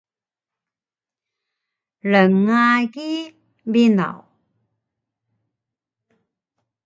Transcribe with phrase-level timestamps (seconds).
[2.11, 3.11] Rngagi
[3.71, 4.19] binaw!